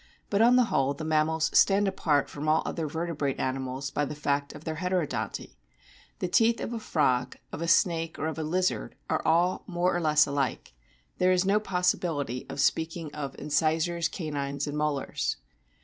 But 0.31 0.41
on 0.41 0.55
the 0.55 0.63
whole 0.63 0.95
the 0.95 1.03
mammals 1.05 1.51
stand 1.53 1.87
apart 1.87 2.27
from 2.27 2.49
all 2.49 2.63
other 2.65 2.87
vertebrate 2.87 3.39
animals 3.39 3.91
by 3.91 4.03
the 4.03 4.15
fact 4.15 4.51
of 4.51 4.63
their 4.63 4.77
Heterodonty. 4.77 5.57
The 6.17 6.27
teeth 6.27 6.59
of 6.59 6.73
a 6.73 6.79
frog, 6.79 7.37
of 7.51 7.61
a 7.61 7.67
snake, 7.67 8.17
or 8.17 8.25
of 8.25 8.39
a 8.39 8.43
lizard, 8.43 8.95
are 9.11 9.21
all 9.23 9.63
more 9.67 9.95
or 9.95 10.01
less 10.01 10.25
alike; 10.25 10.73
there 11.19 11.31
is 11.31 11.45
no 11.45 11.59
possibility 11.59 12.47
of 12.49 12.59
speaking 12.59 13.13
of 13.13 13.33
SOME 13.33 13.45
INTERNAL 13.45 13.49
STRUCTURES 13.51 14.05
69 14.05 14.05
incisors, 14.07 14.09
canines, 14.09 14.65
and 14.67 14.75
molars. 14.79 15.37